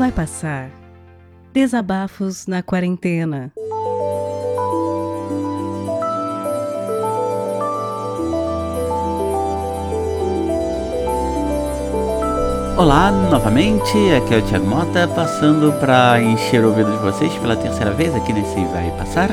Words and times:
Vai 0.00 0.10
passar. 0.10 0.70
Desabafos 1.52 2.46
na 2.46 2.62
quarentena. 2.62 3.52
Olá, 12.78 13.10
novamente, 13.30 13.92
aqui 14.16 14.32
é 14.32 14.38
o 14.38 14.42
Thiago 14.42 14.66
Mota, 14.66 15.06
passando 15.06 15.70
para 15.78 16.18
encher 16.22 16.64
o 16.64 16.68
ouvido 16.68 16.90
de 16.92 17.02
vocês 17.02 17.30
pela 17.34 17.54
terceira 17.54 17.90
vez 17.90 18.14
aqui 18.14 18.32
nesse 18.32 18.54
Vai 18.72 18.90
Passar. 18.96 19.28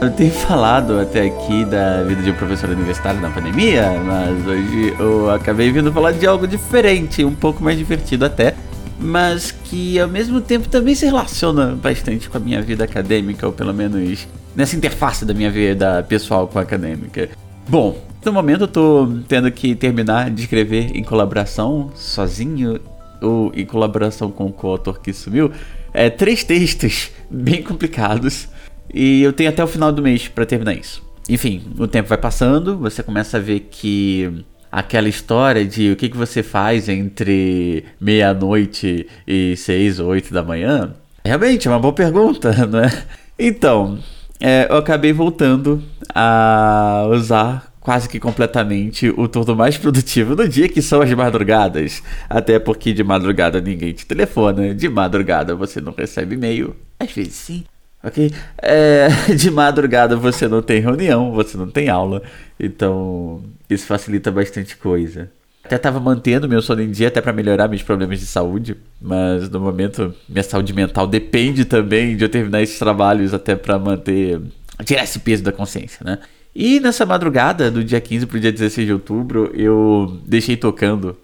Eu 0.00 0.12
tenho 0.12 0.30
falado 0.30 1.00
até 1.00 1.22
aqui 1.22 1.64
da 1.64 2.04
vida 2.04 2.22
de 2.22 2.30
um 2.30 2.34
professor 2.34 2.70
universitário 2.70 3.20
na 3.20 3.30
pandemia, 3.30 3.90
mas 4.04 4.46
hoje 4.46 4.94
eu 5.00 5.28
acabei 5.32 5.72
vindo 5.72 5.92
falar 5.92 6.12
de 6.12 6.28
algo 6.28 6.46
diferente, 6.46 7.24
um 7.24 7.34
pouco 7.34 7.64
mais 7.64 7.76
divertido 7.76 8.24
até, 8.24 8.54
mas 8.98 9.50
que 9.50 9.98
ao 9.98 10.08
mesmo 10.08 10.40
tempo 10.40 10.68
também 10.68 10.94
se 10.94 11.04
relaciona 11.04 11.74
bastante 11.74 12.28
com 12.28 12.36
a 12.36 12.40
minha 12.40 12.62
vida 12.62 12.84
acadêmica, 12.84 13.46
ou 13.46 13.52
pelo 13.52 13.74
menos 13.74 14.26
nessa 14.54 14.76
interface 14.76 15.24
da 15.24 15.34
minha 15.34 15.50
vida 15.50 16.02
pessoal 16.08 16.48
com 16.48 16.58
a 16.58 16.62
acadêmica. 16.62 17.28
Bom, 17.68 18.02
no 18.24 18.32
momento 18.32 18.62
eu 18.62 18.68
tô 18.68 19.08
tendo 19.28 19.50
que 19.50 19.74
terminar 19.74 20.30
de 20.30 20.42
escrever 20.42 20.96
em 20.96 21.02
colaboração, 21.02 21.90
sozinho, 21.94 22.80
ou 23.20 23.52
em 23.54 23.64
colaboração 23.64 24.30
com 24.30 24.46
o 24.46 24.52
coautor 24.52 25.00
que 25.00 25.12
sumiu, 25.12 25.50
é, 25.92 26.10
três 26.10 26.44
textos 26.44 27.10
bem 27.30 27.62
complicados 27.62 28.48
e 28.92 29.22
eu 29.22 29.32
tenho 29.32 29.50
até 29.50 29.62
o 29.62 29.66
final 29.66 29.92
do 29.92 30.02
mês 30.02 30.28
para 30.28 30.46
terminar 30.46 30.74
isso. 30.74 31.02
Enfim, 31.28 31.62
o 31.78 31.88
tempo 31.88 32.08
vai 32.08 32.18
passando, 32.18 32.78
você 32.78 33.02
começa 33.02 33.36
a 33.36 33.40
ver 33.40 33.60
que 33.70 34.44
aquela 34.70 35.08
história 35.08 35.64
de 35.64 35.92
o 35.92 35.96
que, 35.96 36.08
que 36.08 36.16
você 36.16 36.42
faz 36.42 36.88
entre 36.88 37.84
meia-noite 38.00 39.06
e 39.26 39.56
seis 39.56 39.98
ou 39.98 40.08
oito 40.08 40.32
da 40.32 40.42
manhã, 40.42 40.94
realmente 41.24 41.66
é 41.66 41.70
uma 41.70 41.80
boa 41.80 41.92
pergunta, 41.92 42.52
não 42.66 42.80
é? 42.80 43.04
Então, 43.38 43.98
é, 44.40 44.66
eu 44.70 44.76
acabei 44.76 45.12
voltando 45.12 45.82
a 46.14 47.06
usar 47.10 47.72
quase 47.80 48.08
que 48.08 48.18
completamente 48.18 49.08
o 49.16 49.28
turno 49.28 49.54
mais 49.54 49.78
produtivo 49.78 50.34
do 50.34 50.48
dia, 50.48 50.68
que 50.68 50.82
são 50.82 51.00
as 51.00 51.12
madrugadas. 51.12 52.02
Até 52.28 52.58
porque 52.58 52.92
de 52.92 53.04
madrugada 53.04 53.60
ninguém 53.60 53.92
te 53.92 54.04
telefona, 54.04 54.74
de 54.74 54.88
madrugada 54.88 55.54
você 55.54 55.80
não 55.80 55.94
recebe 55.96 56.34
e-mail, 56.34 56.74
às 56.98 57.12
vezes 57.12 57.34
sim, 57.34 57.64
ok? 58.06 58.32
É, 58.58 59.08
de 59.34 59.50
madrugada 59.50 60.16
você 60.16 60.46
não 60.46 60.62
tem 60.62 60.80
reunião, 60.80 61.32
você 61.32 61.56
não 61.56 61.68
tem 61.68 61.88
aula, 61.88 62.22
então 62.58 63.42
isso 63.68 63.86
facilita 63.86 64.30
bastante 64.30 64.76
coisa. 64.76 65.28
Até 65.64 65.76
tava 65.76 65.98
mantendo 65.98 66.48
meu 66.48 66.62
sono 66.62 66.80
em 66.80 66.90
dia 66.92 67.08
até 67.08 67.20
para 67.20 67.32
melhorar 67.32 67.66
meus 67.66 67.82
problemas 67.82 68.20
de 68.20 68.26
saúde, 68.26 68.76
mas 69.02 69.50
no 69.50 69.58
momento 69.58 70.14
minha 70.28 70.44
saúde 70.44 70.72
mental 70.72 71.08
depende 71.08 71.64
também 71.64 72.16
de 72.16 72.24
eu 72.24 72.28
terminar 72.28 72.62
esses 72.62 72.78
trabalhos 72.78 73.34
até 73.34 73.56
para 73.56 73.76
manter 73.76 74.40
tirar 74.84 75.02
esse 75.02 75.18
peso 75.18 75.42
da 75.42 75.50
consciência, 75.50 76.04
né? 76.04 76.20
E 76.54 76.78
nessa 76.78 77.04
madrugada 77.04 77.70
do 77.70 77.82
dia 77.82 78.00
15 78.00 78.26
pro 78.26 78.40
dia 78.40 78.52
16 78.52 78.86
de 78.86 78.92
outubro, 78.92 79.50
eu 79.54 80.18
deixei 80.24 80.56
tocando 80.56 81.18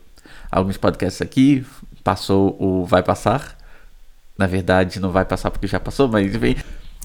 alguns 0.50 0.76
podcasts 0.76 1.22
aqui, 1.22 1.64
passou 2.02 2.56
o 2.60 2.84
Vai 2.84 3.02
Passar, 3.02 3.56
na 4.42 4.48
verdade, 4.48 4.98
não 4.98 5.10
vai 5.12 5.24
passar 5.24 5.52
porque 5.52 5.68
já 5.68 5.78
passou, 5.78 6.08
mas 6.08 6.34
enfim. 6.34 6.56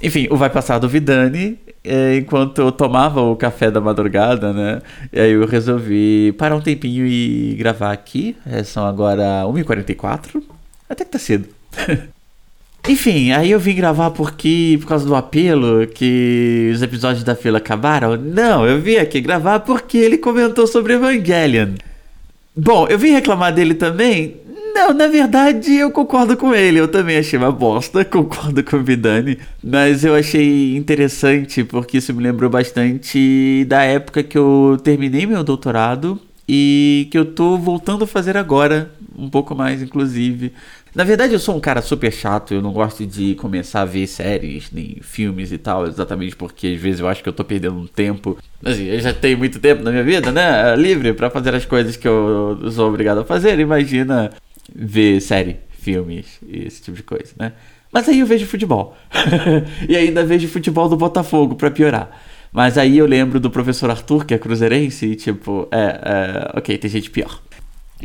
Enfim, 0.01 0.27
o 0.29 0.37
Vai 0.37 0.49
Passar 0.49 0.77
do 0.77 0.87
Vidani, 0.89 1.57
é, 1.83 2.17
enquanto 2.17 2.59
eu 2.59 2.71
tomava 2.71 3.21
o 3.21 3.35
café 3.35 3.71
da 3.71 3.81
madrugada, 3.81 4.53
né? 4.53 4.81
E 5.11 5.19
aí 5.19 5.31
eu 5.31 5.45
resolvi 5.45 6.33
parar 6.37 6.55
um 6.55 6.61
tempinho 6.61 7.05
e 7.05 7.55
gravar 7.55 7.91
aqui. 7.91 8.35
É, 8.45 8.63
são 8.63 8.85
agora 8.85 9.43
1h44. 9.45 10.41
Até 10.87 11.03
que 11.03 11.11
tá 11.11 11.19
cedo. 11.19 11.47
Enfim, 12.87 13.31
aí 13.31 13.51
eu 13.51 13.59
vim 13.59 13.75
gravar 13.75 14.11
porque, 14.11 14.77
por 14.81 14.87
causa 14.87 15.05
do 15.05 15.15
apelo, 15.15 15.85
que 15.87 16.71
os 16.73 16.81
episódios 16.81 17.23
da 17.23 17.35
fila 17.35 17.57
acabaram. 17.57 18.15
Não, 18.15 18.65
eu 18.67 18.79
vim 18.79 18.95
aqui 18.95 19.19
gravar 19.19 19.59
porque 19.61 19.97
ele 19.97 20.17
comentou 20.17 20.65
sobre 20.67 20.93
Evangelion. 20.93 21.73
Bom, 22.55 22.87
eu 22.87 22.97
vim 22.97 23.11
reclamar 23.11 23.53
dele 23.53 23.73
também? 23.73 24.37
Não, 24.77 24.93
na 24.93 25.07
verdade 25.07 25.73
eu 25.73 25.89
concordo 25.89 26.37
com 26.37 26.53
ele. 26.53 26.79
Eu 26.79 26.87
também 26.87 27.17
achei 27.17 27.37
uma 27.37 27.51
bosta, 27.51 28.05
concordo 28.05 28.63
com 28.63 28.77
o 28.77 28.83
Vidani. 28.83 29.39
Mas 29.63 30.05
eu 30.05 30.13
achei 30.13 30.77
interessante 30.77 31.63
porque 31.63 31.97
isso 31.97 32.13
me 32.13 32.21
lembrou 32.21 32.47
bastante 32.47 33.65
da 33.67 33.81
época 33.81 34.21
que 34.21 34.37
eu 34.37 34.77
terminei 34.83 35.25
meu 35.25 35.43
doutorado 35.43 36.21
e 36.47 37.07
que 37.09 37.17
eu 37.17 37.25
tô 37.25 37.57
voltando 37.57 38.03
a 38.03 38.07
fazer 38.07 38.37
agora, 38.37 38.91
um 39.17 39.27
pouco 39.27 39.55
mais 39.55 39.81
inclusive. 39.81 40.53
Na 40.93 41.03
verdade, 41.03 41.33
eu 41.33 41.39
sou 41.39 41.55
um 41.55 41.59
cara 41.59 41.81
super 41.81 42.11
chato, 42.11 42.53
eu 42.53 42.61
não 42.61 42.71
gosto 42.71 43.05
de 43.05 43.33
começar 43.35 43.81
a 43.81 43.85
ver 43.85 44.05
séries, 44.05 44.71
nem 44.71 44.97
filmes 45.01 45.51
e 45.51 45.57
tal, 45.57 45.87
exatamente 45.87 46.35
porque 46.35 46.67
às 46.67 46.79
vezes 46.79 46.99
eu 46.99 47.07
acho 47.07 47.21
que 47.23 47.29
eu 47.29 47.33
tô 47.33 47.43
perdendo 47.43 47.77
um 47.77 47.87
tempo. 47.87 48.37
Assim, 48.63 48.85
eu 48.85 48.99
já 48.99 49.13
tenho 49.13 49.37
muito 49.39 49.59
tempo 49.59 49.83
na 49.83 49.91
minha 49.91 50.03
vida, 50.03 50.31
né? 50.31 50.75
Livre 50.75 51.13
para 51.13 51.31
fazer 51.31 51.53
as 51.55 51.65
coisas 51.65 51.95
que 51.95 52.07
eu 52.07 52.59
sou 52.71 52.87
obrigado 52.87 53.19
a 53.19 53.25
fazer. 53.25 53.59
Imagina 53.59 54.31
ver 54.75 55.21
série, 55.21 55.57
filmes 55.71 56.39
e 56.47 56.65
esse 56.67 56.81
tipo 56.81 56.97
de 56.97 57.03
coisa, 57.03 57.33
né? 57.37 57.53
Mas 57.91 58.07
aí 58.09 58.19
eu 58.19 58.25
vejo 58.25 58.45
futebol. 58.45 58.95
e 59.87 59.95
ainda 59.95 60.25
vejo 60.25 60.47
futebol 60.47 60.89
do 60.89 60.97
Botafogo, 60.97 61.55
para 61.55 61.71
piorar. 61.71 62.09
Mas 62.51 62.77
aí 62.77 62.97
eu 62.97 63.05
lembro 63.05 63.39
do 63.39 63.49
professor 63.49 63.89
Arthur, 63.89 64.25
que 64.25 64.33
é 64.33 64.37
cruzeirense, 64.37 65.05
e 65.05 65.15
tipo, 65.15 65.67
é, 65.71 65.77
é, 66.53 66.57
ok, 66.57 66.77
tem 66.77 66.89
gente 66.89 67.09
pior. 67.09 67.41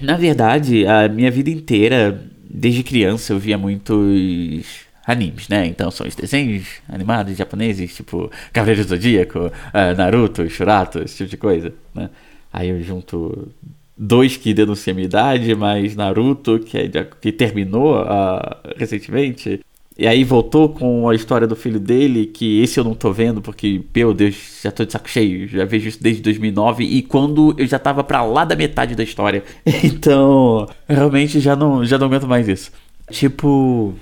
Na 0.00 0.16
verdade, 0.16 0.86
a 0.86 1.08
minha 1.08 1.30
vida 1.30 1.50
inteira 1.50 2.22
desde 2.48 2.82
criança 2.82 3.32
eu 3.32 3.38
via 3.38 3.56
muitos 3.56 4.86
animes, 5.06 5.48
né? 5.48 5.66
Então 5.66 5.90
são 5.90 6.06
os 6.06 6.14
desenhos 6.14 6.66
animados 6.88 7.36
japoneses, 7.36 7.94
tipo 7.94 8.30
Cavaleiro 8.52 8.84
do 8.84 8.88
Zodíaco, 8.88 9.46
uh, 9.46 9.96
Naruto, 9.96 10.48
Shurato, 10.48 11.00
esse 11.02 11.16
tipo 11.18 11.30
de 11.30 11.36
coisa, 11.36 11.74
né? 11.94 12.10
Aí 12.52 12.68
eu 12.68 12.82
junto 12.82 13.48
dois 14.02 14.36
que 14.36 14.52
denunciam 14.52 14.92
a 14.92 14.96
minha 14.96 15.06
idade, 15.06 15.54
mais 15.54 15.94
Naruto, 15.94 16.58
que, 16.58 16.76
é, 16.76 16.88
que 16.88 17.30
terminou 17.30 18.02
uh, 18.02 18.74
recentemente. 18.76 19.60
E 19.96 20.06
aí 20.06 20.24
voltou 20.24 20.70
com 20.70 21.08
a 21.08 21.14
história 21.14 21.46
do 21.46 21.54
filho 21.54 21.78
dele, 21.78 22.26
que 22.26 22.60
esse 22.62 22.80
eu 22.80 22.84
não 22.84 22.94
tô 22.94 23.12
vendo, 23.12 23.40
porque, 23.40 23.82
meu 23.94 24.12
Deus, 24.12 24.60
já 24.62 24.72
tô 24.72 24.84
de 24.84 24.92
saco 24.92 25.08
cheio, 25.08 25.46
já 25.46 25.64
vejo 25.64 25.88
isso 25.88 26.02
desde 26.02 26.22
2009, 26.22 26.82
e 26.82 27.02
quando 27.02 27.54
eu 27.58 27.66
já 27.66 27.78
tava 27.78 28.02
pra 28.02 28.24
lá 28.24 28.44
da 28.44 28.56
metade 28.56 28.94
da 28.94 29.02
história. 29.02 29.44
Então, 29.84 30.68
realmente 30.88 31.40
já 31.40 31.54
não, 31.54 31.84
já 31.84 31.98
não 31.98 32.06
aguento 32.06 32.26
mais 32.26 32.48
isso. 32.48 32.70
Tipo. 33.10 33.94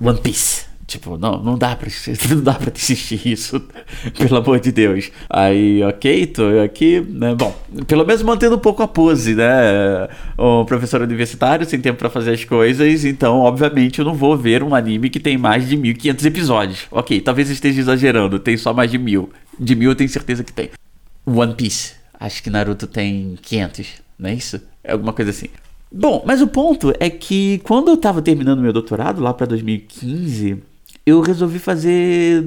One 0.00 0.18
Piece. 0.18 0.69
Tipo, 0.86 1.16
não, 1.16 1.42
não 1.42 1.56
dá 1.56 1.76
pra, 1.76 1.88
não 2.34 2.42
dá 2.42 2.54
pra 2.54 2.72
assistir 2.74 3.20
isso, 3.26 3.62
pelo 4.18 4.36
amor 4.36 4.58
de 4.58 4.72
Deus. 4.72 5.10
Aí, 5.28 5.82
ok, 5.84 6.26
tô 6.26 6.42
aqui, 6.64 7.00
né? 7.00 7.34
Bom, 7.34 7.54
pelo 7.86 8.04
menos 8.04 8.22
mantendo 8.22 8.56
um 8.56 8.58
pouco 8.58 8.82
a 8.82 8.88
pose, 8.88 9.34
né? 9.34 10.08
Um 10.38 10.64
professor 10.64 11.00
universitário 11.00 11.64
sem 11.64 11.80
tempo 11.80 11.98
para 11.98 12.10
fazer 12.10 12.32
as 12.32 12.44
coisas, 12.44 13.04
então, 13.04 13.38
obviamente, 13.38 14.00
eu 14.00 14.04
não 14.04 14.14
vou 14.14 14.36
ver 14.36 14.62
um 14.62 14.74
anime 14.74 15.10
que 15.10 15.20
tem 15.20 15.38
mais 15.38 15.68
de 15.68 15.76
1500 15.76 16.26
episódios. 16.26 16.86
Ok, 16.90 17.20
talvez 17.20 17.50
esteja 17.50 17.80
exagerando, 17.80 18.38
tem 18.38 18.56
só 18.56 18.74
mais 18.74 18.90
de 18.90 18.98
mil. 18.98 19.30
De 19.58 19.76
mil 19.76 19.90
eu 19.90 19.94
tenho 19.94 20.10
certeza 20.10 20.42
que 20.42 20.52
tem. 20.52 20.70
One 21.24 21.54
Piece. 21.54 21.94
Acho 22.18 22.42
que 22.42 22.50
Naruto 22.50 22.86
tem 22.86 23.38
500, 23.40 23.86
não 24.18 24.28
é 24.28 24.34
isso? 24.34 24.60
É 24.82 24.92
alguma 24.92 25.12
coisa 25.12 25.30
assim. 25.30 25.46
Bom, 25.92 26.22
mas 26.24 26.40
o 26.40 26.46
ponto 26.46 26.92
é 27.00 27.10
que 27.10 27.58
quando 27.64 27.88
eu 27.88 27.96
tava 27.96 28.22
terminando 28.22 28.60
meu 28.60 28.72
doutorado, 28.72 29.20
lá 29.20 29.34
para 29.34 29.46
2015, 29.46 30.62
eu 31.10 31.20
resolvi 31.20 31.58
fazer. 31.58 32.42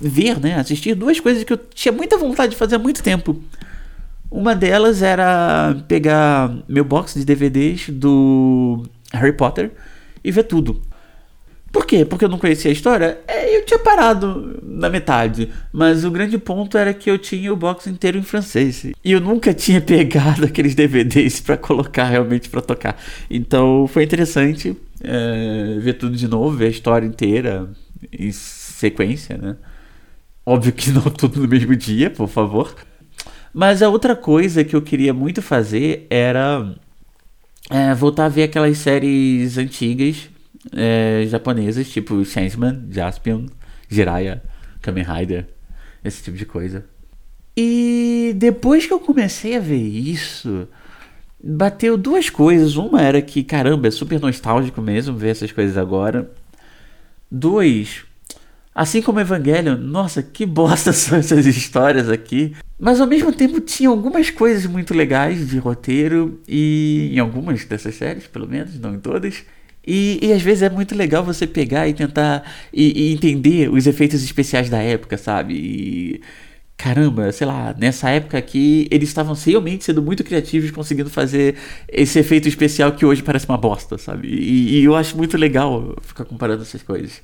ver, 0.00 0.40
né? 0.40 0.54
Assistir 0.54 0.94
duas 0.94 1.18
coisas 1.20 1.44
que 1.44 1.52
eu 1.52 1.56
tinha 1.56 1.92
muita 1.92 2.16
vontade 2.16 2.52
de 2.52 2.58
fazer 2.58 2.76
há 2.76 2.78
muito 2.78 3.02
tempo. 3.02 3.42
Uma 4.30 4.54
delas 4.54 5.02
era 5.02 5.76
pegar 5.88 6.54
meu 6.68 6.84
box 6.84 7.14
de 7.14 7.24
DVDs 7.24 7.88
do 7.88 8.84
Harry 9.12 9.32
Potter 9.32 9.72
e 10.22 10.30
ver 10.30 10.44
tudo. 10.44 10.80
Por 11.72 11.86
quê? 11.86 12.04
Porque 12.04 12.24
eu 12.24 12.28
não 12.28 12.38
conhecia 12.38 12.70
a 12.70 12.72
história? 12.72 13.20
É, 13.28 13.56
eu 13.56 13.64
tinha 13.64 13.78
parado 13.78 14.60
na 14.62 14.88
metade. 14.88 15.50
Mas 15.72 16.04
o 16.04 16.10
grande 16.10 16.36
ponto 16.36 16.76
era 16.76 16.92
que 16.92 17.08
eu 17.08 17.16
tinha 17.16 17.52
o 17.52 17.56
box 17.56 17.86
inteiro 17.86 18.18
em 18.18 18.22
francês. 18.22 18.84
E 19.04 19.12
eu 19.12 19.20
nunca 19.20 19.54
tinha 19.54 19.80
pegado 19.82 20.44
aqueles 20.44 20.74
DVDs 20.74 21.40
para 21.40 21.56
colocar 21.56 22.04
realmente 22.04 22.48
para 22.48 22.60
tocar. 22.60 22.96
Então 23.30 23.86
foi 23.86 24.02
interessante 24.02 24.76
é, 25.02 25.78
ver 25.80 25.94
tudo 25.94 26.16
de 26.16 26.26
novo, 26.26 26.56
ver 26.56 26.66
a 26.66 26.70
história 26.70 27.06
inteira 27.06 27.68
em 28.12 28.32
sequência, 28.32 29.36
né? 29.36 29.56
Óbvio 30.44 30.72
que 30.72 30.90
não 30.90 31.02
tudo 31.02 31.42
no 31.42 31.48
mesmo 31.48 31.74
dia, 31.76 32.10
por 32.10 32.28
favor. 32.28 32.74
Mas 33.52 33.82
a 33.82 33.88
outra 33.88 34.14
coisa 34.14 34.64
que 34.64 34.74
eu 34.74 34.82
queria 34.82 35.12
muito 35.12 35.42
fazer 35.42 36.06
era 36.08 36.74
é, 37.68 37.94
voltar 37.94 38.26
a 38.26 38.28
ver 38.28 38.44
aquelas 38.44 38.78
séries 38.78 39.58
antigas 39.58 40.30
é, 40.72 41.24
japonesas, 41.28 41.88
tipo 41.88 42.24
Changeman, 42.24 42.86
Jaspion, 42.90 43.46
Jiraiya, 43.88 44.42
Kamen 44.80 45.04
Rider, 45.04 45.46
esse 46.04 46.22
tipo 46.22 46.36
de 46.36 46.46
coisa. 46.46 46.84
E 47.56 48.32
depois 48.36 48.86
que 48.86 48.92
eu 48.92 49.00
comecei 49.00 49.56
a 49.56 49.60
ver 49.60 49.76
isso, 49.76 50.68
bateu 51.42 51.96
duas 51.96 52.30
coisas. 52.30 52.76
Uma 52.76 53.02
era 53.02 53.20
que, 53.20 53.42
caramba, 53.42 53.88
é 53.88 53.90
super 53.90 54.20
nostálgico 54.20 54.80
mesmo 54.80 55.16
ver 55.16 55.30
essas 55.30 55.52
coisas 55.52 55.76
agora. 55.76 56.30
Dois, 57.30 58.04
assim 58.74 59.02
como 59.02 59.20
Evangelion, 59.20 59.76
nossa, 59.76 60.22
que 60.22 60.44
bosta 60.46 60.92
são 60.94 61.18
essas 61.18 61.46
histórias 61.46 62.08
aqui. 62.08 62.54
Mas 62.78 63.00
ao 63.00 63.06
mesmo 63.06 63.32
tempo 63.32 63.60
tinha 63.60 63.88
algumas 63.88 64.30
coisas 64.30 64.64
muito 64.66 64.94
legais 64.94 65.48
de 65.48 65.58
roteiro 65.58 66.40
e 66.48 67.10
em 67.12 67.18
algumas 67.18 67.64
dessas 67.64 67.94
séries, 67.94 68.26
pelo 68.26 68.48
menos, 68.48 68.78
não 68.78 68.94
em 68.94 68.98
todas. 68.98 69.44
E, 69.86 70.18
e 70.22 70.32
às 70.32 70.42
vezes 70.42 70.62
é 70.62 70.70
muito 70.70 70.94
legal 70.94 71.24
você 71.24 71.46
pegar 71.46 71.88
e 71.88 71.94
tentar 71.94 72.42
e, 72.72 73.08
e 73.08 73.12
entender 73.12 73.70
os 73.70 73.86
efeitos 73.86 74.22
especiais 74.22 74.68
da 74.68 74.78
época, 74.78 75.16
sabe? 75.16 75.54
E, 75.54 76.20
caramba, 76.80 77.30
sei 77.30 77.46
lá, 77.46 77.74
nessa 77.78 78.08
época 78.08 78.38
aqui 78.38 78.88
eles 78.90 79.10
estavam 79.10 79.34
realmente 79.34 79.84
sendo 79.84 80.00
muito 80.00 80.24
criativos, 80.24 80.70
conseguindo 80.70 81.10
fazer 81.10 81.56
esse 81.86 82.18
efeito 82.18 82.48
especial 82.48 82.92
que 82.92 83.04
hoje 83.04 83.22
parece 83.22 83.46
uma 83.46 83.58
bosta, 83.58 83.98
sabe? 83.98 84.28
E, 84.28 84.80
e, 84.80 84.84
eu 84.84 84.96
acho 84.96 85.14
muito 85.14 85.36
legal 85.36 85.94
ficar 86.00 86.24
comparando 86.24 86.62
essas 86.62 86.82
coisas. 86.82 87.20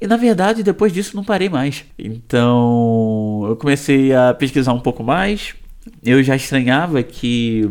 E 0.00 0.06
na 0.06 0.16
verdade, 0.16 0.62
depois 0.62 0.92
disso, 0.92 1.16
não 1.16 1.24
parei 1.24 1.48
mais. 1.48 1.84
Então, 1.98 3.44
eu 3.48 3.56
comecei 3.56 4.14
a 4.14 4.32
pesquisar 4.32 4.72
um 4.72 4.80
pouco 4.80 5.02
mais. 5.02 5.54
Eu 6.04 6.22
já 6.22 6.36
estranhava 6.36 7.02
que. 7.02 7.68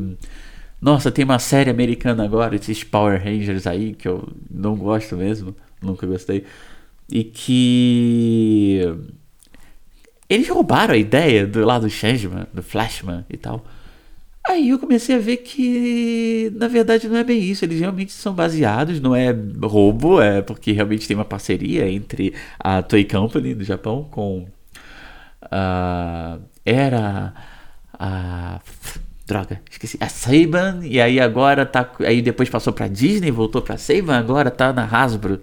Nossa, 0.82 1.12
tem 1.12 1.24
uma 1.26 1.40
série 1.40 1.70
americana 1.70 2.24
agora, 2.24 2.56
esses 2.56 2.84
Power 2.84 3.22
Rangers 3.24 3.66
aí, 3.66 3.94
que 3.94 4.08
eu 4.08 4.28
não 4.52 4.76
gosto 4.76 5.16
mesmo, 5.16 5.56
nunca 5.82 6.06
gostei. 6.06 6.44
E 7.10 7.24
que 7.24 8.82
eles 10.30 10.48
roubaram 10.48 10.94
a 10.94 10.98
ideia 10.98 11.48
do 11.48 11.66
lado 11.66 11.88
do 11.88 11.90
Changeman, 11.90 12.46
do 12.54 12.62
Flashman 12.62 13.26
e 13.30 13.38
tal. 13.38 13.66
Aí 14.48 14.70
eu 14.70 14.80
comecei 14.80 15.16
a 15.16 15.20
ver 15.20 15.38
que, 15.38 16.52
na 16.56 16.68
verdade, 16.68 17.08
não 17.08 17.18
é 17.18 17.24
bem 17.24 17.42
isso. 17.42 17.66
Eles 17.66 17.80
realmente 17.80 18.12
são 18.12 18.34
baseados, 18.34 19.00
não 19.00 19.16
é 19.16 19.36
roubo, 19.62 20.22
é 20.22 20.42
porque 20.42 20.72
realmente 20.72 21.08
tem 21.08 21.16
uma 21.16 21.26
parceria 21.26 21.90
entre 21.90 22.34
a 22.60 22.82
Toei 22.82 23.06
Company 23.06 23.54
do 23.54 23.64
Japão 23.64 24.08
com 24.10 24.48
a. 25.52 26.38
era 26.66 27.34
a. 27.94 28.60
Droga, 29.26 29.62
esqueci. 29.70 29.98
A 30.00 30.10
Saban, 30.10 30.80
e 30.84 31.00
aí 31.00 31.20
agora 31.20 31.66
tá. 31.66 31.88
Aí 32.00 32.22
depois 32.22 32.50
passou 32.50 32.74
pra 32.74 32.88
Disney, 32.88 33.30
voltou 33.30 33.62
pra 33.62 33.78
Saban, 33.78 34.18
agora 34.18 34.50
tá 34.50 34.74
na 34.74 34.86
Hasbro 34.86 35.42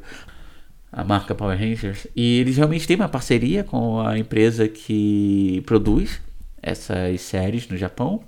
a 0.97 1.05
marca 1.05 1.33
Power 1.35 1.59
Rangers. 1.59 2.07
E 2.17 2.41
eles 2.41 2.57
realmente 2.57 2.87
têm 2.87 2.97
uma 2.97 3.09
parceria 3.09 3.63
com 3.63 4.01
a 4.01 4.19
empresa 4.19 4.67
que 4.67 5.63
produz 5.67 6.23
essas 6.63 7.21
séries 7.21 7.69
no 7.69 7.77
Japão. 7.77 8.23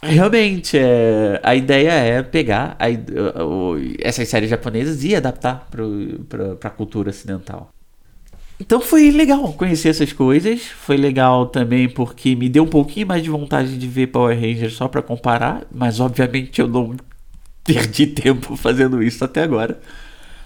Realmente, 0.00 0.78
é, 0.78 1.40
a 1.42 1.56
ideia 1.56 1.90
é 1.90 2.22
pegar 2.22 2.76
a, 2.78 2.86
essas 3.98 4.28
séries 4.28 4.48
japonesas 4.48 5.02
e 5.02 5.16
adaptar 5.16 5.66
para 5.68 6.68
a 6.68 6.70
cultura 6.70 7.10
ocidental. 7.10 7.72
Então 8.60 8.80
foi 8.80 9.10
legal 9.10 9.52
conhecer 9.52 9.88
essas 9.88 10.12
coisas. 10.12 10.62
Foi 10.62 10.96
legal 10.96 11.46
também 11.46 11.88
porque 11.88 12.34
me 12.34 12.48
deu 12.48 12.64
um 12.64 12.68
pouquinho 12.68 13.06
mais 13.06 13.22
de 13.22 13.30
vontade 13.30 13.78
de 13.78 13.86
ver 13.86 14.08
Power 14.08 14.38
Rangers 14.38 14.74
só 14.74 14.88
para 14.88 15.00
comparar, 15.00 15.64
mas 15.72 16.00
obviamente 16.00 16.60
eu 16.60 16.66
não 16.66 16.96
perdi 17.64 18.06
tempo 18.06 18.56
fazendo 18.56 19.02
isso 19.02 19.24
até 19.24 19.42
agora. 19.42 19.78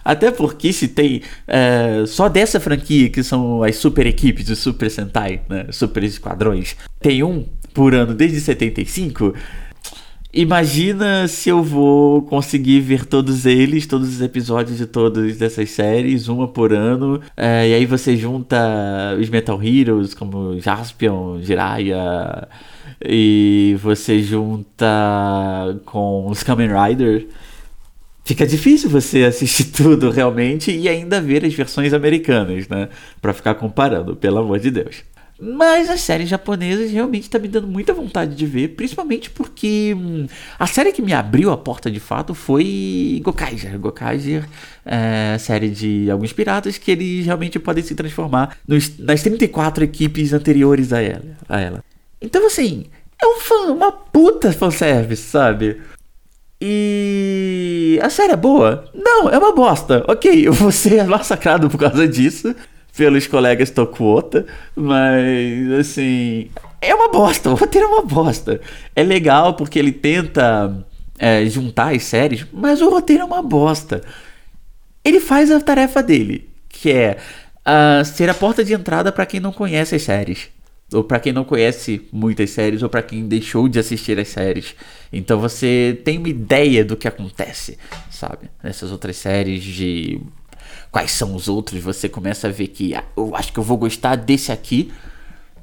Até 0.04 0.30
porque 0.30 0.72
se 0.72 0.88
tem 0.88 1.22
é, 1.46 2.04
só 2.06 2.28
dessa 2.28 2.58
franquia 2.58 3.08
que 3.08 3.22
são 3.22 3.62
as 3.62 3.76
super 3.76 4.04
equipes, 4.06 4.48
os 4.48 4.58
Super 4.58 4.90
Sentai, 4.90 5.42
né, 5.48 5.66
Super 5.70 6.02
Esquadrões, 6.02 6.76
tem 7.00 7.22
um 7.22 7.46
por 7.72 7.94
ano 7.94 8.12
desde 8.12 8.40
75. 8.40 9.32
Imagina 10.34 11.28
se 11.28 11.50
eu 11.50 11.62
vou 11.62 12.22
conseguir 12.22 12.80
ver 12.80 13.04
todos 13.04 13.44
eles, 13.44 13.86
todos 13.86 14.08
os 14.08 14.22
episódios 14.22 14.78
de 14.78 14.86
todas 14.86 15.36
dessas 15.36 15.70
séries, 15.70 16.26
uma 16.26 16.48
por 16.48 16.72
ano. 16.72 17.20
É, 17.36 17.68
e 17.68 17.74
aí 17.74 17.84
você 17.84 18.16
junta 18.16 18.56
os 19.20 19.28
Metal 19.28 19.62
Heroes, 19.62 20.14
como 20.14 20.58
Jaspion, 20.58 21.42
Jiraiya, 21.42 22.48
e 23.04 23.76
você 23.82 24.22
junta 24.22 24.86
com 25.84 26.26
os 26.30 26.42
Kamen 26.42 26.70
Rider. 26.72 27.26
Fica 28.24 28.46
difícil 28.46 28.88
você 28.88 29.24
assistir 29.24 29.64
tudo 29.72 30.10
realmente 30.10 30.70
e 30.74 30.88
ainda 30.88 31.20
ver 31.20 31.44
as 31.44 31.52
versões 31.52 31.92
americanas, 31.92 32.68
né? 32.68 32.88
Pra 33.20 33.34
ficar 33.34 33.54
comparando, 33.56 34.16
pelo 34.16 34.38
amor 34.38 34.58
de 34.58 34.70
Deus. 34.70 35.04
Mas 35.44 35.90
as 35.90 36.02
séries 36.02 36.28
japonesas 36.28 36.92
realmente 36.92 37.28
tá 37.28 37.36
me 37.36 37.48
dando 37.48 37.66
muita 37.66 37.92
vontade 37.92 38.36
de 38.36 38.46
ver, 38.46 38.76
principalmente 38.76 39.28
porque 39.28 39.92
hum, 39.92 40.28
a 40.56 40.68
série 40.68 40.92
que 40.92 41.02
me 41.02 41.12
abriu 41.12 41.50
a 41.50 41.56
porta 41.56 41.90
de 41.90 41.98
fato 41.98 42.32
foi 42.32 43.20
Gokaiger. 43.24 43.76
Gokaiger 43.76 44.48
é 44.86 45.36
série 45.40 45.68
de 45.68 46.08
alguns 46.08 46.32
piratas 46.32 46.78
que 46.78 46.92
eles 46.92 47.26
realmente 47.26 47.58
podem 47.58 47.82
se 47.82 47.92
transformar 47.96 48.56
nos, 48.68 48.96
nas 48.98 49.20
34 49.20 49.82
equipes 49.82 50.32
anteriores 50.32 50.92
a 50.92 51.02
ela. 51.02 51.36
A 51.48 51.58
ela. 51.60 51.84
Então, 52.20 52.46
assim, 52.46 52.84
é 53.20 53.26
um 53.26 53.40
fã, 53.40 53.72
uma 53.72 53.90
puta 53.90 54.52
fanservice, 54.52 55.24
sabe? 55.24 55.82
E 56.60 57.98
a 58.00 58.08
série 58.08 58.34
é 58.34 58.36
boa? 58.36 58.84
Não, 58.94 59.28
é 59.28 59.36
uma 59.36 59.52
bosta. 59.52 60.04
Ok, 60.06 60.46
eu 60.46 60.52
vou 60.52 60.70
ser 60.70 61.02
massacrado 61.10 61.68
por 61.68 61.78
causa 61.78 62.06
disso 62.06 62.54
pelos 62.96 63.26
colegas 63.26 63.70
Tokuota, 63.70 64.46
mas 64.76 65.72
assim, 65.80 66.50
é 66.80 66.94
uma 66.94 67.08
bosta, 67.08 67.48
o 67.50 67.54
roteiro 67.54 67.86
é 67.86 67.90
uma 67.90 68.02
bosta. 68.02 68.60
É 68.94 69.02
legal 69.02 69.54
porque 69.54 69.78
ele 69.78 69.92
tenta 69.92 70.84
é, 71.18 71.46
juntar 71.46 71.94
as 71.94 72.02
séries, 72.04 72.46
mas 72.52 72.80
o 72.82 72.90
roteiro 72.90 73.22
é 73.22 73.26
uma 73.26 73.42
bosta. 73.42 74.02
Ele 75.04 75.20
faz 75.20 75.50
a 75.50 75.60
tarefa 75.60 76.02
dele, 76.02 76.48
que 76.68 76.90
é 76.90 77.18
uh, 77.66 78.04
ser 78.04 78.28
a 78.30 78.34
porta 78.34 78.64
de 78.64 78.72
entrada 78.72 79.10
para 79.10 79.26
quem 79.26 79.40
não 79.40 79.52
conhece 79.52 79.94
as 79.94 80.02
séries. 80.02 80.48
Ou 80.92 81.02
para 81.02 81.18
quem 81.18 81.32
não 81.32 81.42
conhece 81.42 82.06
muitas 82.12 82.50
séries, 82.50 82.82
ou 82.82 82.88
para 82.88 83.02
quem 83.02 83.26
deixou 83.26 83.66
de 83.66 83.78
assistir 83.78 84.18
as 84.18 84.28
séries. 84.28 84.74
Então 85.10 85.40
você 85.40 85.98
tem 86.04 86.18
uma 86.18 86.28
ideia 86.28 86.84
do 86.84 86.96
que 86.96 87.08
acontece, 87.08 87.78
sabe? 88.10 88.50
Nessas 88.62 88.92
outras 88.92 89.16
séries 89.16 89.62
de 89.62 90.20
quais 90.92 91.10
são 91.10 91.34
os 91.34 91.48
outros, 91.48 91.82
você 91.82 92.08
começa 92.08 92.48
a 92.48 92.50
ver 92.50 92.68
que 92.68 92.94
ah, 92.94 93.02
eu 93.16 93.34
acho 93.34 93.52
que 93.52 93.58
eu 93.58 93.64
vou 93.64 93.78
gostar 93.78 94.14
desse 94.14 94.52
aqui. 94.52 94.92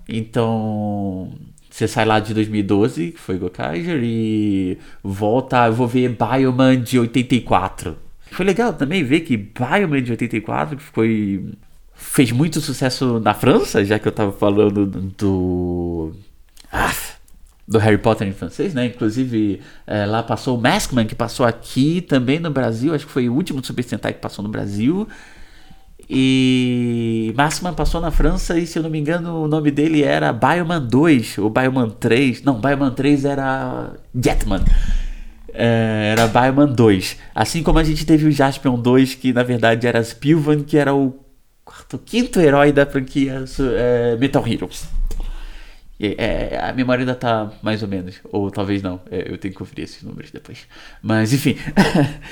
Então, 0.08 1.32
você 1.70 1.88
sai 1.88 2.04
lá 2.04 2.20
de 2.20 2.34
2012, 2.34 3.12
que 3.12 3.20
foi 3.20 3.38
Gokaiger, 3.38 4.02
e 4.04 4.80
volta, 5.04 5.68
eu 5.68 5.74
vou 5.74 5.88
ver 5.88 6.10
Bioman 6.10 6.82
de 6.82 6.98
84. 7.00 7.96
Foi 8.32 8.44
legal 8.46 8.74
também 8.74 9.04
ver 9.04 9.22
que 9.22 9.38
Bioman 9.38 10.02
de 10.02 10.12
84, 10.12 10.78
que 10.78 10.84
foi 10.84 11.46
fez 11.94 12.32
muito 12.32 12.60
sucesso 12.62 13.20
na 13.20 13.34
França, 13.34 13.84
já 13.84 14.00
que 14.00 14.08
eu 14.08 14.12
tava 14.12 14.32
falando 14.32 14.86
do 14.86 16.14
ah, 16.72 16.92
do 17.70 17.78
Harry 17.78 18.00
Potter 18.00 18.28
em 18.28 18.34
francês, 18.34 18.74
né? 18.74 18.88
Inclusive, 18.88 19.62
é, 19.86 20.04
lá 20.04 20.24
passou 20.24 20.58
o 20.58 20.62
Maskman, 20.62 21.06
que 21.06 21.14
passou 21.14 21.46
aqui 21.46 22.02
também 22.02 22.40
no 22.40 22.50
Brasil. 22.50 22.96
Acho 22.96 23.06
que 23.06 23.12
foi 23.12 23.30
o 23.30 23.34
último 23.36 23.64
Super 23.64 23.84
Sentai 23.84 24.12
que 24.12 24.20
passou 24.20 24.42
no 24.42 24.50
Brasil. 24.50 25.08
E 26.10 27.32
Maskman 27.38 27.76
passou 27.76 28.02
na 28.02 28.10
França 28.10 28.58
e, 28.58 28.66
se 28.66 28.80
eu 28.80 28.82
não 28.82 28.90
me 28.90 28.98
engano, 28.98 29.44
o 29.44 29.48
nome 29.48 29.70
dele 29.70 30.02
era 30.02 30.34
Bioman 30.34 30.82
2 30.82 31.38
ou 31.38 31.52
Bioman 31.52 31.92
3. 31.92 32.42
Não, 32.42 32.60
Bioman 32.60 32.90
3 32.90 33.26
era 33.26 33.94
Jetman. 34.16 34.64
É, 35.54 36.16
era 36.18 36.26
Bioman 36.26 36.74
2. 36.74 37.18
Assim 37.36 37.62
como 37.62 37.78
a 37.78 37.84
gente 37.84 38.04
teve 38.04 38.26
o 38.26 38.32
Jaspion 38.32 38.80
2, 38.80 39.14
que 39.14 39.32
na 39.32 39.44
verdade 39.44 39.86
era 39.86 40.04
Spilvan, 40.04 40.64
que 40.64 40.76
era 40.76 40.96
o 40.96 41.20
quarto, 41.64 42.00
quinto 42.00 42.40
herói 42.40 42.72
da 42.72 42.88
franquia 42.88 43.46
é, 43.78 44.18
Metal 44.18 44.44
Heroes. 44.48 44.88
É, 46.00 46.58
a 46.64 46.72
memória 46.72 47.02
ainda 47.02 47.16
tá 47.16 47.52
mais 47.62 47.84
ou 47.84 47.90
menos. 47.90 48.22
Ou 48.32 48.50
talvez 48.50 48.82
não. 48.82 49.02
É, 49.12 49.32
eu 49.32 49.38
tenho 49.38 49.54
que 49.54 49.58
conferir 49.58 49.84
esses 49.84 50.02
números 50.02 50.32
depois. 50.32 50.60
Mas 51.02 51.34
enfim. 51.34 51.58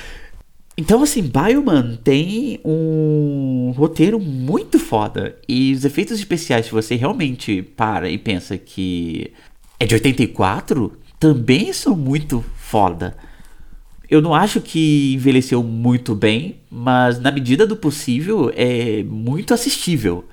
então, 0.78 1.04
assim, 1.04 1.22
Bioman 1.22 1.98
tem 2.02 2.62
um 2.64 3.74
roteiro 3.76 4.20
muito 4.20 4.80
foda. 4.80 5.36
E 5.48 5.74
os 5.74 5.84
efeitos 5.84 6.18
especiais, 6.18 6.68
se 6.68 6.72
você 6.72 6.96
realmente 6.96 7.62
para 7.62 8.10
e 8.10 8.18
pensa 8.18 8.58
que 8.58 9.34
é 9.80 9.86
de 9.86 9.96
84, 9.96 10.98
também 11.20 11.74
são 11.74 11.96
muito 11.96 12.44
foda. 12.56 13.18
Eu 14.10 14.22
não 14.22 14.34
acho 14.34 14.62
que 14.62 15.14
envelheceu 15.16 15.62
muito 15.62 16.16
bem, 16.16 16.56
mas 16.72 17.20
na 17.20 17.30
medida 17.30 17.68
do 17.68 17.76
possível 17.76 18.50
é 18.56 19.04
muito 19.04 19.54
assistível. 19.54 20.24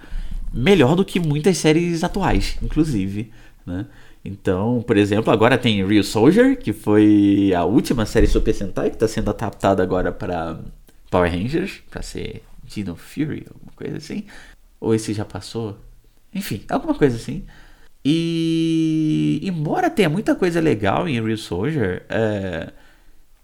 Melhor 0.55 0.95
do 0.95 1.05
que 1.05 1.19
muitas 1.19 1.59
séries 1.59 2.05
atuais, 2.05 2.57
inclusive, 2.63 3.31
né? 3.67 3.87
Então, 4.25 4.83
por 4.87 4.97
exemplo, 4.97 5.31
agora 5.31 5.59
tem 5.59 5.87
Real 5.87 6.03
Soldier, 6.03 6.57
que 6.57 6.73
foi 6.73 7.53
a 7.55 7.65
última 7.65 8.07
série 8.07 8.27
Super 8.27 8.55
Sentai 8.55 8.89
que 8.89 8.97
está 8.97 9.07
sendo 9.07 9.29
adaptada 9.29 9.83
agora 9.83 10.11
para 10.11 10.61
Power 11.11 11.31
Rangers, 11.31 11.83
para 11.91 12.01
ser 12.01 12.43
Dino 12.65 12.97
Fury, 12.97 13.47
alguma 13.53 13.73
coisa 13.77 13.99
assim. 13.99 14.25
Ou 14.81 14.95
esse 14.95 15.13
já 15.13 15.27
passou? 15.27 15.79
Enfim, 16.35 16.63
alguma 16.71 16.95
coisa 16.95 17.17
assim. 17.17 17.45
E 18.03 19.41
embora 19.43 19.91
tenha 19.91 20.09
muita 20.09 20.35
coisa 20.35 20.61
legal 20.61 21.07
em 21.07 21.23
Real 21.23 21.37
Soldier, 21.37 22.05
é, 22.09 22.73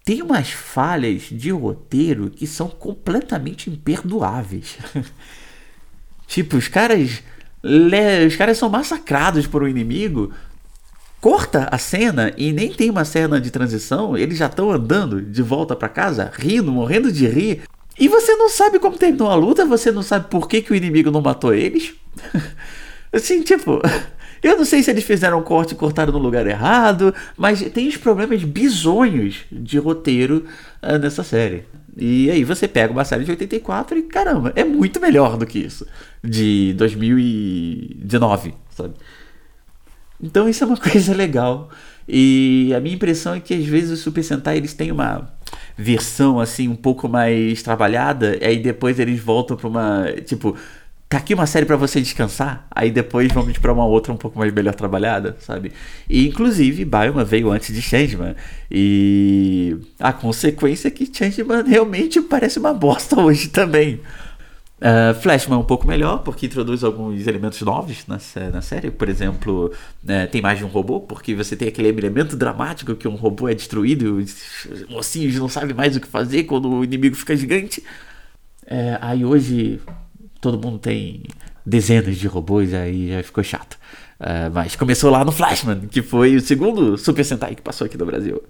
tem 0.03 0.23
umas 0.23 0.49
falhas 0.49 1.23
de 1.31 1.51
roteiro 1.51 2.29
que 2.29 2.47
são 2.47 2.67
completamente 2.67 3.69
imperdoáveis. 3.69 4.79
tipo, 6.31 6.55
os 6.55 6.67
caras, 6.69 7.21
os 8.25 8.35
caras 8.37 8.57
são 8.57 8.69
massacrados 8.69 9.45
por 9.45 9.63
um 9.63 9.67
inimigo 9.67 10.31
corta 11.21 11.69
a 11.71 11.77
cena 11.77 12.33
e 12.35 12.51
nem 12.51 12.73
tem 12.73 12.89
uma 12.89 13.05
cena 13.05 13.39
de 13.39 13.51
transição, 13.51 14.17
eles 14.17 14.39
já 14.39 14.47
estão 14.47 14.71
andando 14.71 15.21
de 15.21 15.41
volta 15.43 15.75
para 15.75 15.87
casa, 15.87 16.31
rindo, 16.33 16.71
morrendo 16.71 17.11
de 17.11 17.27
rir. 17.27 17.61
E 17.97 18.07
você 18.07 18.35
não 18.35 18.49
sabe 18.49 18.79
como 18.79 18.97
terminou 18.97 19.29
a 19.29 19.35
luta, 19.35 19.63
você 19.63 19.91
não 19.91 20.01
sabe 20.01 20.27
por 20.29 20.49
que, 20.49 20.63
que 20.63 20.71
o 20.71 20.75
inimigo 20.75 21.11
não 21.11 21.21
matou 21.21 21.53
eles. 21.53 21.93
assim, 23.13 23.43
tipo, 23.43 23.79
eu 24.41 24.57
não 24.57 24.65
sei 24.65 24.81
se 24.81 24.89
eles 24.89 25.03
fizeram 25.03 25.39
um 25.39 25.43
corte 25.43 25.73
e 25.73 25.77
cortaram 25.77 26.11
no 26.11 26.17
lugar 26.17 26.47
errado, 26.47 27.13
mas 27.37 27.61
tem 27.69 27.87
os 27.87 27.97
problemas 27.97 28.43
bizonhos 28.43 29.45
de 29.51 29.77
roteiro 29.77 30.45
uh, 30.81 30.97
nessa 30.97 31.23
série. 31.23 31.65
E 31.97 32.31
aí 32.31 32.43
você 32.43 32.67
pega 32.67 32.91
uma 32.91 33.03
série 33.03 33.25
de 33.25 33.31
84 33.31 33.97
e 33.97 34.03
caramba, 34.03 34.53
é 34.55 34.63
muito 34.63 34.99
melhor 34.99 35.37
do 35.37 35.45
que 35.45 35.59
isso. 35.59 35.85
De 36.23 36.73
2019, 36.73 38.53
sabe? 38.69 38.93
Então 40.21 40.47
isso 40.47 40.63
é 40.63 40.67
uma 40.67 40.77
coisa 40.79 41.13
legal. 41.13 41.69
E 42.07 42.73
a 42.75 42.79
minha 42.79 42.95
impressão 42.95 43.33
é 43.33 43.39
que 43.39 43.53
às 43.53 43.65
vezes 43.65 43.91
os 43.91 43.99
Super 43.99 44.23
Sentai 44.23 44.57
eles 44.57 44.73
têm 44.73 44.91
uma 44.91 45.33
versão 45.77 46.39
assim 46.39 46.67
um 46.67 46.75
pouco 46.75 47.07
mais 47.07 47.61
trabalhada, 47.61 48.37
e 48.39 48.45
aí 48.45 48.59
depois 48.59 48.99
eles 48.99 49.19
voltam 49.19 49.57
para 49.57 49.67
uma, 49.67 50.05
tipo, 50.25 50.57
tá 51.11 51.17
aqui 51.17 51.33
uma 51.33 51.45
série 51.45 51.65
para 51.65 51.75
você 51.75 51.99
descansar, 51.99 52.65
aí 52.71 52.89
depois 52.89 53.29
vamos 53.33 53.57
para 53.57 53.73
uma 53.73 53.85
outra 53.85 54.13
um 54.13 54.17
pouco 54.17 54.39
mais 54.39 54.53
melhor 54.53 54.73
trabalhada, 54.73 55.35
sabe? 55.41 55.73
E 56.09 56.25
inclusive 56.25 56.85
Baioma 56.85 57.25
veio 57.25 57.51
antes 57.51 57.75
de 57.75 57.81
Changeman, 57.81 58.33
e 58.71 59.77
a 59.99 60.13
consequência 60.13 60.87
é 60.87 60.91
que 60.91 61.05
Changeman 61.13 61.63
realmente 61.63 62.21
parece 62.21 62.59
uma 62.59 62.73
bosta 62.73 63.19
hoje 63.19 63.49
também. 63.49 63.99
Uh, 64.79 65.13
Flashman 65.21 65.57
é 65.57 65.59
um 65.59 65.65
pouco 65.65 65.85
melhor, 65.85 66.19
porque 66.19 66.45
introduz 66.45 66.81
alguns 66.81 67.27
elementos 67.27 67.61
novos 67.61 68.07
na, 68.07 68.17
na 68.49 68.61
série. 68.61 68.89
Por 68.89 69.09
exemplo, 69.09 69.65
uh, 69.65 70.31
tem 70.31 70.41
mais 70.41 70.59
de 70.59 70.65
um 70.65 70.69
robô, 70.69 71.01
porque 71.01 71.35
você 71.35 71.57
tem 71.57 71.67
aquele 71.67 71.89
elemento 71.89 72.37
dramático 72.37 72.95
que 72.95 73.07
um 73.07 73.15
robô 73.15 73.49
é 73.49 73.53
destruído 73.53 74.05
e 74.05 74.23
os 74.23 74.85
mocinhos 74.89 75.35
não 75.35 75.49
sabem 75.49 75.75
mais 75.75 75.95
o 75.97 75.99
que 75.99 76.07
fazer 76.07 76.45
quando 76.45 76.69
o 76.69 76.83
inimigo 76.85 77.17
fica 77.17 77.35
gigante. 77.35 77.81
Uh, 78.63 78.97
aí 79.01 79.25
hoje 79.25 79.81
todo 80.41 80.57
mundo 80.57 80.79
tem 80.79 81.23
dezenas 81.65 82.17
de 82.17 82.27
robôs, 82.27 82.73
aí 82.73 83.11
já 83.11 83.23
ficou 83.23 83.43
chato. 83.43 83.77
mas 84.53 84.75
começou 84.75 85.11
lá 85.11 85.23
no 85.23 85.31
Flashman, 85.31 85.81
que 85.81 86.01
foi 86.01 86.35
o 86.35 86.41
segundo 86.41 86.97
Super 86.97 87.23
Sentai 87.23 87.55
que 87.55 87.61
passou 87.61 87.85
aqui 87.85 87.97
no 87.97 88.05
Brasil. 88.05 88.41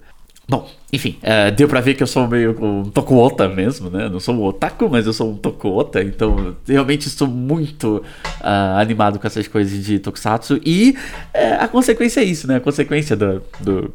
Bom, 0.48 0.68
enfim, 0.92 1.18
uh, 1.22 1.54
deu 1.54 1.68
pra 1.68 1.80
ver 1.80 1.94
que 1.94 2.02
eu 2.02 2.06
sou 2.06 2.26
meio 2.26 2.50
um 2.60 2.90
tokuota 2.90 3.48
mesmo, 3.48 3.88
né? 3.88 4.08
Não 4.08 4.18
sou 4.18 4.34
um 4.34 4.42
otaku, 4.42 4.88
mas 4.88 5.06
eu 5.06 5.12
sou 5.12 5.30
um 5.30 5.36
tokuota, 5.36 6.02
então 6.02 6.56
realmente 6.66 7.06
estou 7.06 7.28
muito 7.28 8.04
uh, 8.40 8.78
animado 8.78 9.20
com 9.20 9.26
essas 9.26 9.46
coisas 9.46 9.84
de 9.84 10.00
tokusatsu. 10.00 10.60
E 10.66 10.96
uh, 11.34 11.62
a 11.62 11.68
consequência 11.68 12.20
é 12.20 12.24
isso, 12.24 12.48
né? 12.48 12.56
A 12.56 12.60
consequência 12.60 13.16
do, 13.16 13.40
do, 13.60 13.94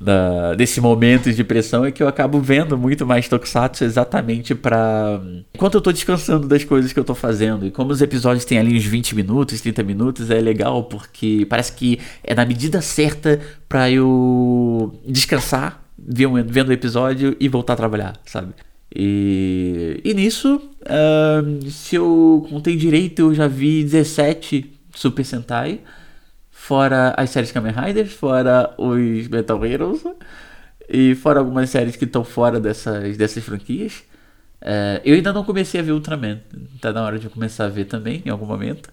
da, 0.00 0.54
desse 0.54 0.80
momento 0.80 1.32
de 1.32 1.44
pressão 1.44 1.84
é 1.84 1.92
que 1.92 2.02
eu 2.02 2.08
acabo 2.08 2.40
vendo 2.40 2.76
muito 2.76 3.06
mais 3.06 3.28
tokusatsu 3.28 3.84
exatamente 3.84 4.54
para 4.54 5.20
enquanto 5.54 5.74
eu 5.74 5.80
tô 5.80 5.92
descansando 5.92 6.48
das 6.48 6.64
coisas 6.64 6.92
que 6.92 6.98
eu 6.98 7.04
tô 7.04 7.14
fazendo. 7.14 7.66
E 7.66 7.70
como 7.70 7.92
os 7.92 8.02
episódios 8.02 8.44
têm 8.44 8.58
ali 8.58 8.76
uns 8.76 8.84
20 8.84 9.14
minutos, 9.14 9.60
30 9.60 9.82
minutos, 9.82 10.30
é 10.30 10.40
legal 10.40 10.84
porque 10.84 11.46
parece 11.48 11.72
que 11.72 12.00
é 12.24 12.34
na 12.34 12.44
medida 12.44 12.80
certa 12.80 13.40
para 13.68 13.90
eu 13.90 15.00
descansar 15.06 15.82
vendo 15.98 16.68
o 16.68 16.72
episódio 16.72 17.36
e 17.38 17.48
voltar 17.48 17.74
a 17.74 17.76
trabalhar, 17.76 18.14
sabe? 18.24 18.52
E, 18.94 20.00
e 20.04 20.12
nisso, 20.12 20.60
uh, 20.82 21.70
se 21.70 21.96
eu 21.96 22.46
contei 22.50 22.76
direito, 22.76 23.20
eu 23.20 23.34
já 23.34 23.46
vi 23.46 23.82
17 23.84 24.70
Super 24.94 25.24
Sentai 25.24 25.80
fora 26.72 27.12
as 27.18 27.28
séries 27.28 27.52
Kamen 27.52 27.70
Riders, 27.70 28.14
fora 28.14 28.72
os 28.78 29.28
Metal 29.28 29.62
Heroes 29.62 30.02
e 30.88 31.14
fora 31.14 31.40
algumas 31.40 31.68
séries 31.68 31.96
que 31.96 32.06
estão 32.06 32.24
fora 32.24 32.58
dessas, 32.58 33.14
dessas 33.14 33.44
franquias. 33.44 34.02
É, 34.58 34.98
eu 35.04 35.14
ainda 35.14 35.34
não 35.34 35.44
comecei 35.44 35.78
a 35.80 35.82
ver 35.82 35.92
Ultraman, 35.92 36.40
tá 36.80 36.90
na 36.90 37.04
hora 37.04 37.18
de 37.18 37.28
começar 37.28 37.66
a 37.66 37.68
ver 37.68 37.84
também 37.84 38.22
em 38.24 38.30
algum 38.30 38.46
momento, 38.46 38.88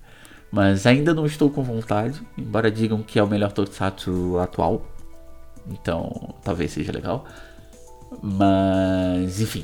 mas 0.51 0.85
ainda 0.85 1.13
não 1.13 1.25
estou 1.25 1.49
com 1.49 1.63
vontade, 1.63 2.21
embora 2.37 2.69
digam 2.69 3.01
que 3.01 3.17
é 3.17 3.23
o 3.23 3.27
melhor 3.27 3.53
Tokusatsu 3.53 4.37
atual, 4.39 4.85
então 5.69 6.35
talvez 6.43 6.71
seja 6.71 6.91
legal. 6.91 7.25
Mas 8.21 9.39
enfim, 9.39 9.63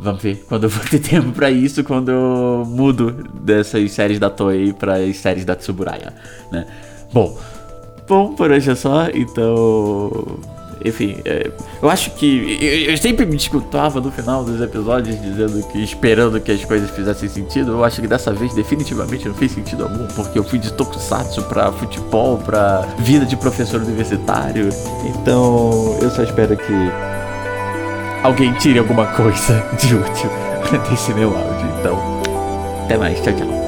Vamos 0.00 0.22
ver 0.22 0.44
quando 0.46 0.64
eu 0.64 0.68
vou 0.70 0.84
ter 0.84 1.00
tempo 1.10 1.32
para 1.32 1.50
isso, 1.50 1.82
quando 1.82 2.10
eu 2.10 2.64
mudo 2.64 3.10
dessas 3.40 3.90
séries 3.90 4.18
da 4.18 4.30
Toei 4.30 4.72
para 4.72 4.96
as 4.96 5.16
séries 5.16 5.44
da 5.44 5.56
Tsuburaya, 5.56 6.14
né? 6.52 6.66
Bom, 7.12 7.36
bom, 8.06 8.34
por 8.34 8.50
hoje 8.50 8.70
é 8.70 8.74
só, 8.74 9.08
então. 9.12 10.38
Enfim, 10.84 11.16
é, 11.24 11.50
eu 11.82 11.90
acho 11.90 12.12
que. 12.12 12.58
Eu, 12.60 12.92
eu, 12.92 12.96
sempre 12.96 13.26
me 13.26 13.36
escutava 13.36 14.00
no 14.00 14.12
final 14.12 14.44
dos 14.44 14.60
episódios 14.60 15.20
dizendo 15.20 15.66
que. 15.68 15.82
esperando 15.82 16.40
que 16.40 16.52
as 16.52 16.64
coisas 16.64 16.90
fizessem 16.90 17.28
sentido. 17.28 17.72
Eu 17.72 17.84
acho 17.84 18.00
que 18.00 18.06
dessa 18.06 18.32
vez 18.32 18.54
definitivamente 18.54 19.26
não 19.26 19.34
fez 19.34 19.52
sentido 19.52 19.84
algum, 19.84 20.06
porque 20.08 20.38
eu 20.38 20.44
fui 20.44 20.58
de 20.58 20.72
tokusatsu 20.72 21.42
pra 21.44 21.72
futebol, 21.72 22.38
pra 22.38 22.86
vida 22.98 23.26
de 23.26 23.36
professor 23.36 23.80
universitário. 23.80 24.68
Então, 25.04 25.98
eu 26.00 26.10
só 26.10 26.22
espero 26.22 26.56
que 26.56 26.72
alguém 28.22 28.52
tire 28.54 28.78
alguma 28.78 29.06
coisa 29.06 29.64
de 29.80 29.94
útil 29.94 30.30
desse 30.90 31.12
meu 31.14 31.36
áudio. 31.36 31.68
Então, 31.80 31.98
até 32.84 32.96
mais, 32.96 33.20
tchau, 33.20 33.32
tchau. 33.34 33.67